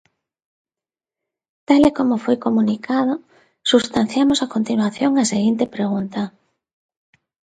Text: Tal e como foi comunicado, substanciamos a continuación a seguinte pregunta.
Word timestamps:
Tal 1.67 1.81
e 1.89 1.91
como 1.97 2.15
foi 2.25 2.37
comunicado, 2.45 3.13
substanciamos 3.71 4.39
a 4.41 4.51
continuación 4.55 5.11
a 5.15 5.23
seguinte 5.33 5.65
pregunta. 5.75 6.21